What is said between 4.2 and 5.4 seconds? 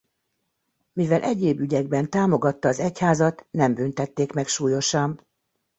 meg súlyosan.